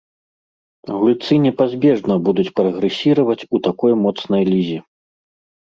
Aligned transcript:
Гульцы 1.01 1.37
непазбежна 1.43 2.17
будуць 2.29 2.47
прагрэсіраваць 2.61 3.39
у 3.59 3.63
такой 3.69 3.93
моцнай 4.07 4.43
лізе. 4.51 4.79